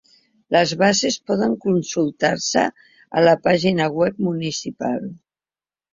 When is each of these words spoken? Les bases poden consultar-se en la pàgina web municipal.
Les 0.53 0.71
bases 0.79 1.17
poden 1.31 1.53
consultar-se 1.67 2.65
en 3.21 3.27
la 3.29 3.37
pàgina 3.49 3.91
web 3.99 4.27
municipal. 4.31 5.09